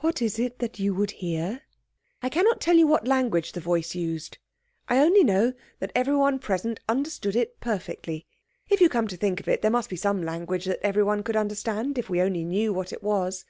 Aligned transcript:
What 0.00 0.20
is 0.20 0.38
it 0.38 0.58
that 0.58 0.78
you 0.78 0.92
would 0.94 1.10
hear?" 1.10 1.62
I 2.20 2.28
cannot 2.28 2.60
tell 2.60 2.76
you 2.76 2.86
what 2.86 3.08
language 3.08 3.52
the 3.52 3.62
voice 3.62 3.94
used. 3.94 4.36
I 4.90 4.98
only 4.98 5.24
know 5.24 5.54
that 5.78 5.90
everyone 5.94 6.38
present 6.38 6.80
understood 6.86 7.34
it 7.34 7.60
perfectly. 7.60 8.26
If 8.68 8.82
you 8.82 8.90
come 8.90 9.08
to 9.08 9.16
think 9.16 9.40
of 9.40 9.48
it, 9.48 9.62
there 9.62 9.70
must 9.70 9.88
be 9.88 9.96
some 9.96 10.22
language 10.22 10.66
that 10.66 10.84
everyone 10.84 11.22
could 11.22 11.34
understand, 11.34 11.96
if 11.96 12.10
we 12.10 12.20
only 12.20 12.44
knew 12.44 12.74
what 12.74 12.92
it 12.92 13.02
was. 13.02 13.46